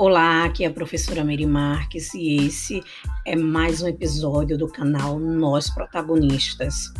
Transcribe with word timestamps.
Olá, 0.00 0.44
aqui 0.44 0.64
é 0.64 0.66
a 0.66 0.72
professora 0.72 1.22
Mary 1.22 1.44
Marques 1.44 2.14
e 2.14 2.46
esse 2.46 2.82
é 3.26 3.36
mais 3.36 3.82
um 3.82 3.86
episódio 3.86 4.56
do 4.56 4.66
canal 4.66 5.18
Nós 5.18 5.68
Protagonistas. 5.68 6.90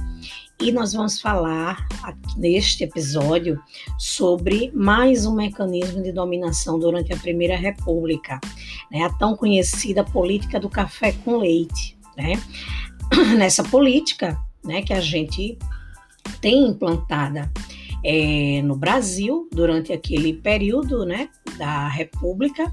E 0.61 0.71
nós 0.71 0.93
vamos 0.93 1.19
falar 1.19 1.89
neste 2.37 2.85
episódio 2.85 3.59
sobre 3.99 4.71
mais 4.75 5.25
um 5.25 5.35
mecanismo 5.35 6.03
de 6.03 6.13
dominação 6.13 6.79
durante 6.79 7.11
a 7.11 7.17
Primeira 7.17 7.57
República, 7.57 8.39
né? 8.93 9.05
a 9.05 9.13
tão 9.15 9.35
conhecida 9.35 10.05
política 10.05 10.61
do 10.61 10.69
café 10.69 11.13
com 11.25 11.39
leite. 11.39 11.97
Né? 12.15 12.35
Nessa 13.39 13.65
política 13.65 14.39
né, 14.63 14.83
que 14.83 14.93
a 14.93 15.01
gente 15.01 15.57
tem 16.43 16.69
implantada 16.69 17.51
é, 18.05 18.63
no 18.63 18.77
Brasil 18.77 19.49
durante 19.53 19.93
aquele 19.93 20.33
período 20.33 21.05
né, 21.05 21.29
da 21.61 21.89
República, 21.89 22.73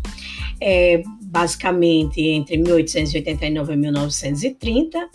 é, 0.61 1.03
basicamente 1.23 2.21
entre 2.21 2.57
1889 2.57 3.73
e 3.73 3.75
1930, 3.75 5.09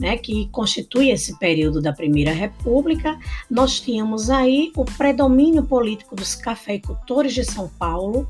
né, 0.00 0.16
que 0.16 0.48
constitui 0.50 1.10
esse 1.10 1.36
período 1.38 1.80
da 1.82 1.92
Primeira 1.92 2.30
República, 2.32 3.18
nós 3.50 3.80
tínhamos 3.80 4.30
aí 4.30 4.70
o 4.76 4.84
predomínio 4.84 5.64
político 5.64 6.14
dos 6.14 6.34
cafeicultores 6.34 7.34
de 7.34 7.44
São 7.44 7.68
Paulo 7.68 8.28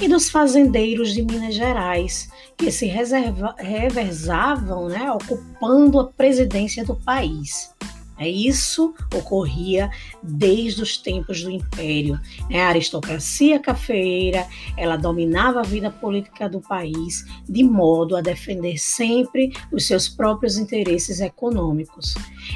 e 0.00 0.06
dos 0.06 0.30
fazendeiros 0.30 1.12
de 1.12 1.22
Minas 1.22 1.54
Gerais, 1.54 2.30
que 2.56 2.70
se 2.70 2.86
reserva, 2.86 3.54
reversavam, 3.58 4.88
né, 4.88 5.10
ocupando 5.10 5.98
a 5.98 6.04
presidência 6.04 6.84
do 6.84 6.94
país. 6.94 7.74
É 8.18 8.28
isso 8.28 8.94
ocorria 9.14 9.90
desde 10.22 10.82
os 10.82 10.96
tempos 10.96 11.42
do 11.42 11.50
Império. 11.50 12.18
Né? 12.48 12.62
A 12.62 12.68
aristocracia 12.68 13.58
cafeeira 13.58 14.46
ela 14.76 14.96
dominava 14.96 15.60
a 15.60 15.64
vida 15.64 15.90
política 15.90 16.48
do 16.48 16.60
país 16.60 17.24
de 17.48 17.62
modo 17.62 18.16
a 18.16 18.20
defender 18.20 18.78
sempre 18.78 19.52
os 19.70 19.86
seus 19.86 20.08
próprios 20.08 20.56
interesses 20.56 21.20
econômicos. 21.20 22.14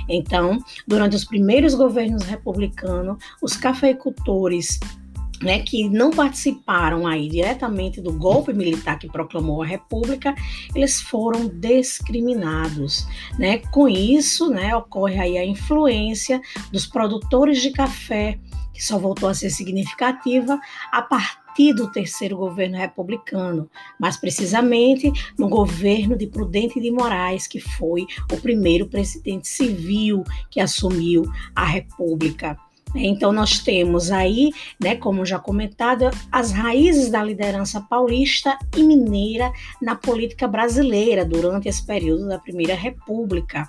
Então, 0.08 0.58
durante 0.86 1.16
os 1.16 1.24
primeiros 1.24 1.74
governos 1.74 2.22
republicanos, 2.22 3.18
os 3.42 3.56
cafeicultores 3.56 4.80
né, 5.42 5.60
que 5.60 5.88
não 5.88 6.10
participaram 6.10 7.06
aí 7.06 7.28
diretamente 7.28 8.00
do 8.00 8.12
golpe 8.12 8.52
militar 8.52 8.98
que 8.98 9.08
proclamou 9.08 9.62
a 9.62 9.66
República, 9.66 10.34
eles 10.74 11.00
foram 11.00 11.48
discriminados, 11.48 13.06
né? 13.38 13.58
Com 13.70 13.88
isso, 13.88 14.50
né, 14.50 14.74
ocorre 14.76 15.18
aí 15.18 15.38
a 15.38 15.44
influência 15.44 16.40
dos 16.70 16.86
produtores 16.86 17.62
de 17.62 17.70
café, 17.70 18.38
que 18.72 18.84
só 18.84 18.98
voltou 18.98 19.28
a 19.28 19.34
ser 19.34 19.50
significativa 19.50 20.60
a 20.92 21.02
partir 21.02 21.72
do 21.74 21.90
terceiro 21.90 22.36
governo 22.36 22.78
republicano, 22.78 23.68
mais 23.98 24.16
precisamente 24.16 25.12
no 25.38 25.48
governo 25.48 26.16
de 26.16 26.26
Prudente 26.26 26.80
de 26.80 26.90
Moraes, 26.90 27.46
que 27.46 27.60
foi 27.60 28.06
o 28.32 28.36
primeiro 28.36 28.86
presidente 28.86 29.48
civil 29.48 30.22
que 30.50 30.60
assumiu 30.60 31.24
a 31.54 31.64
República. 31.64 32.56
Então, 32.94 33.32
nós 33.32 33.58
temos 33.60 34.10
aí, 34.10 34.50
né, 34.80 34.96
como 34.96 35.24
já 35.24 35.38
comentado, 35.38 36.10
as 36.30 36.50
raízes 36.50 37.10
da 37.10 37.22
liderança 37.22 37.80
paulista 37.80 38.58
e 38.76 38.82
mineira 38.82 39.52
na 39.80 39.94
política 39.94 40.48
brasileira 40.48 41.24
durante 41.24 41.68
esse 41.68 41.84
período 41.84 42.28
da 42.28 42.38
Primeira 42.38 42.74
República. 42.74 43.68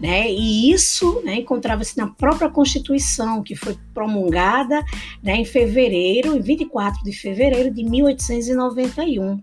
Né? 0.00 0.30
E 0.30 0.70
isso 0.70 1.22
né, 1.24 1.36
encontrava-se 1.36 1.96
na 1.96 2.08
própria 2.08 2.50
Constituição, 2.50 3.42
que 3.42 3.54
foi 3.54 3.76
promulgada 3.94 4.84
né, 5.22 5.36
em 5.36 5.44
fevereiro, 5.44 6.36
em 6.36 6.40
24 6.40 7.02
de 7.04 7.12
fevereiro 7.12 7.72
de 7.72 7.82
1891, 7.84 9.42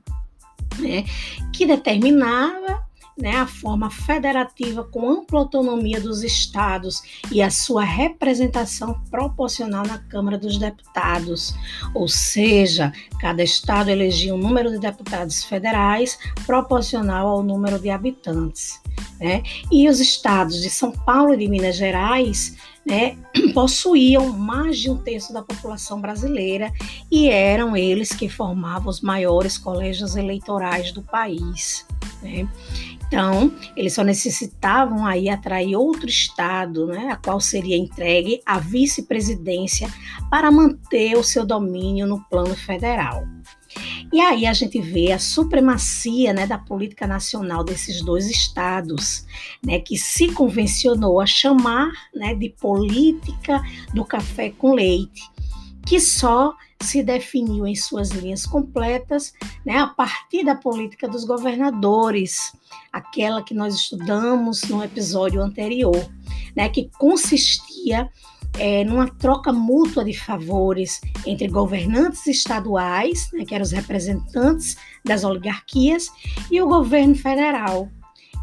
né, 0.79 1.05
que 1.51 1.65
determinava 1.65 2.82
né, 3.17 3.37
a 3.37 3.47
forma 3.47 3.89
federativa 3.89 4.83
com 4.83 5.09
ampla 5.09 5.39
autonomia 5.39 5.99
dos 6.01 6.23
estados 6.23 7.01
e 7.31 7.41
a 7.41 7.49
sua 7.49 7.83
representação 7.83 8.99
proporcional 9.11 9.85
na 9.85 9.99
Câmara 9.99 10.37
dos 10.37 10.57
Deputados, 10.57 11.53
ou 11.93 12.07
seja, 12.07 12.91
cada 13.19 13.43
estado 13.43 13.89
elegia 13.89 14.33
um 14.33 14.37
número 14.37 14.71
de 14.71 14.79
deputados 14.79 15.43
federais 15.43 16.17
proporcional 16.45 17.27
ao 17.27 17.43
número 17.43 17.79
de 17.79 17.89
habitantes. 17.89 18.81
Né? 19.19 19.43
E 19.71 19.87
os 19.87 19.99
estados 19.99 20.61
de 20.61 20.69
São 20.69 20.91
Paulo 20.91 21.33
e 21.33 21.37
de 21.37 21.47
Minas 21.47 21.75
Gerais 21.75 22.55
né, 22.85 23.17
possuíam 23.53 24.29
mais 24.29 24.79
de 24.79 24.89
um 24.89 24.97
terço 24.97 25.31
da 25.31 25.41
população 25.41 26.01
brasileira 26.01 26.71
e 27.09 27.29
eram 27.29 27.75
eles 27.75 28.09
que 28.09 28.27
formavam 28.27 28.89
os 28.89 29.01
maiores 29.01 29.57
colégios 29.57 30.15
eleitorais 30.15 30.91
do 30.91 31.01
país. 31.01 31.85
Né? 32.21 32.47
Então, 33.13 33.53
eles 33.77 33.93
só 33.93 34.03
necessitavam 34.03 35.05
aí 35.05 35.29
atrair 35.29 35.75
outro 35.75 36.09
estado, 36.09 36.87
né, 36.87 37.09
a 37.11 37.15
qual 37.15 37.39
seria 37.39 37.77
entregue 37.77 38.41
a 38.43 38.57
vice-presidência 38.57 39.87
para 40.31 40.51
manter 40.51 41.15
o 41.15 41.23
seu 41.23 41.45
domínio 41.45 42.07
no 42.07 42.19
plano 42.27 42.55
federal. 42.55 43.23
E 44.11 44.19
aí 44.19 44.47
a 44.47 44.53
gente 44.53 44.81
vê 44.81 45.11
a 45.11 45.19
supremacia 45.19 46.33
né, 46.33 46.47
da 46.47 46.57
política 46.57 47.05
nacional 47.05 47.63
desses 47.63 48.01
dois 48.01 48.27
estados, 48.27 49.27
né, 49.63 49.79
que 49.79 49.95
se 49.95 50.31
convencionou 50.31 51.21
a 51.21 51.27
chamar 51.27 51.91
né, 52.15 52.33
de 52.33 52.49
política 52.49 53.61
do 53.93 54.03
café 54.03 54.49
com 54.49 54.73
leite, 54.73 55.21
que 55.85 55.99
só 55.99 56.53
se 56.81 57.01
definiu 57.01 57.65
em 57.65 57.75
suas 57.75 58.09
linhas 58.09 58.45
completas 58.45 59.33
né, 59.65 59.77
a 59.77 59.87
partir 59.87 60.43
da 60.43 60.55
política 60.55 61.07
dos 61.07 61.23
governadores, 61.23 62.53
aquela 62.91 63.41
que 63.41 63.53
nós 63.53 63.75
estudamos 63.75 64.63
no 64.63 64.83
episódio 64.83 65.41
anterior, 65.41 66.09
né, 66.55 66.69
que 66.69 66.89
consistia 66.97 68.09
é, 68.59 68.83
numa 68.83 69.07
troca 69.07 69.51
mútua 69.51 70.03
de 70.03 70.13
favores 70.13 71.01
entre 71.25 71.47
governantes 71.47 72.27
estaduais, 72.27 73.29
né, 73.33 73.45
que 73.45 73.55
eram 73.55 73.63
os 73.63 73.71
representantes 73.71 74.77
das 75.03 75.23
oligarquias, 75.23 76.07
e 76.51 76.61
o 76.61 76.67
governo 76.67 77.15
federal. 77.15 77.89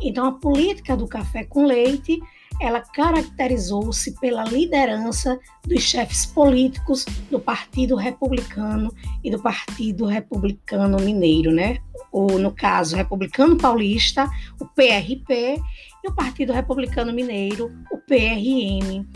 Então, 0.02 0.26
a 0.26 0.32
política 0.32 0.96
do 0.96 1.06
café 1.06 1.44
com 1.44 1.66
leite 1.66 2.20
ela 2.60 2.80
caracterizou-se 2.80 4.12
pela 4.20 4.44
liderança 4.44 5.38
dos 5.66 5.82
chefes 5.82 6.26
políticos 6.26 7.06
do 7.30 7.40
Partido 7.40 7.96
Republicano 7.96 8.94
e 9.24 9.30
do 9.30 9.42
Partido 9.42 10.06
Republicano 10.06 11.00
Mineiro, 11.00 11.50
né? 11.50 11.78
O, 12.12 12.38
no 12.38 12.52
caso, 12.52 12.96
Republicano 12.96 13.56
Paulista, 13.56 14.28
o 14.60 14.66
PRP, 14.66 15.60
e 16.02 16.08
o 16.08 16.14
Partido 16.14 16.52
Republicano 16.52 17.12
Mineiro, 17.12 17.70
o 17.90 17.98
PRM. 17.98 19.06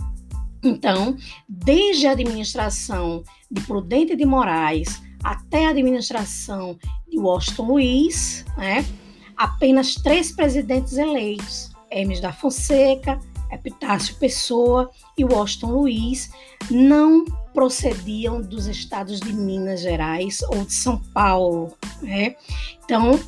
Então, 0.62 1.16
desde 1.49 2.06
a 2.06 2.12
administração 2.12 3.22
de 3.50 3.61
Prudente 3.62 4.16
de 4.16 4.25
Moraes 4.25 5.03
até 5.22 5.66
a 5.66 5.71
administração 5.71 6.78
de 7.09 7.19
Washington 7.19 7.66
Luiz, 7.66 8.44
né, 8.56 8.84
apenas 9.37 9.94
três 9.94 10.32
presidentes 10.32 10.97
eleitos, 10.97 11.71
Hermes 11.91 12.21
da 12.21 12.32
Fonseca, 12.32 13.19
Epitácio 13.50 14.16
Pessoa 14.16 14.91
e 15.16 15.25
Washington 15.25 15.72
Luiz 15.72 16.31
não 16.71 17.25
procediam 17.53 18.41
dos 18.41 18.66
estados 18.66 19.21
de 19.21 19.32
Minas 19.32 19.81
Gerais 19.81 20.43
ou 20.43 20.65
de 20.65 20.72
São 20.72 20.99
Paulo. 21.12 21.77
Né? 22.03 22.34
Então, 22.84 23.19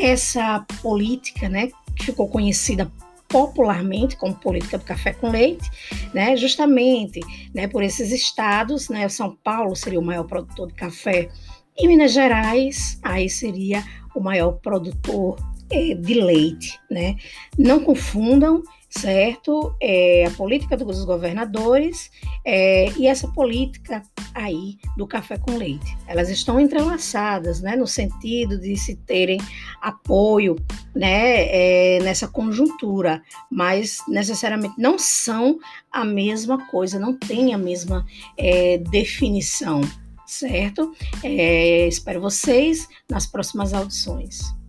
essa 0.00 0.64
política, 0.82 1.48
né, 1.48 1.70
que 1.96 2.06
ficou 2.06 2.28
conhecida 2.28 2.90
popularmente 3.28 4.16
como 4.16 4.34
política 4.34 4.76
do 4.76 4.84
café 4.84 5.12
com 5.12 5.30
leite, 5.30 5.70
né, 6.12 6.36
justamente 6.36 7.20
né, 7.54 7.68
por 7.68 7.82
esses 7.82 8.10
estados, 8.10 8.88
né, 8.88 9.08
São 9.08 9.36
Paulo 9.42 9.76
seria 9.76 10.00
o 10.00 10.04
maior 10.04 10.24
produtor 10.24 10.66
de 10.68 10.74
café 10.74 11.28
e 11.78 11.86
Minas 11.86 12.12
Gerais 12.12 12.98
aí 13.02 13.30
seria 13.30 13.82
o 14.14 14.20
maior 14.20 14.52
produtor 14.60 15.38
eh, 15.70 15.94
de 15.94 16.14
leite, 16.14 16.78
né? 16.90 17.16
Não 17.56 17.80
confundam 17.80 18.62
certo? 18.90 19.74
É, 19.80 20.26
a 20.26 20.30
política 20.32 20.76
dos 20.76 21.04
governadores 21.04 22.10
é, 22.44 22.90
e 22.98 23.06
essa 23.06 23.28
política 23.28 24.02
aí 24.34 24.78
do 24.96 25.06
café 25.06 25.38
com 25.38 25.56
leite. 25.56 25.96
Elas 26.06 26.28
estão 26.28 26.58
entrelaçadas, 26.58 27.60
né, 27.60 27.76
no 27.76 27.86
sentido 27.86 28.58
de 28.58 28.76
se 28.76 28.96
terem 28.96 29.38
apoio, 29.80 30.56
né, 30.94 31.46
é, 31.96 32.00
nessa 32.02 32.26
conjuntura, 32.26 33.22
mas 33.50 33.98
necessariamente 34.08 34.74
não 34.76 34.98
são 34.98 35.58
a 35.90 36.04
mesma 36.04 36.66
coisa, 36.66 36.98
não 36.98 37.16
tem 37.16 37.54
a 37.54 37.58
mesma 37.58 38.04
é, 38.36 38.78
definição, 38.78 39.80
certo? 40.26 40.92
É, 41.22 41.86
espero 41.86 42.20
vocês 42.20 42.88
nas 43.08 43.26
próximas 43.26 43.72
audições. 43.72 44.59